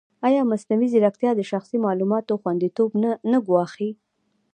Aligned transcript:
ایا 0.27 0.41
مصنوعي 0.51 0.87
ځیرکتیا 0.93 1.31
د 1.35 1.41
شخصي 1.51 1.77
معلوماتو 1.85 2.39
خوندیتوب 2.41 2.91
نه 3.31 3.37
ګواښي؟ 3.47 3.89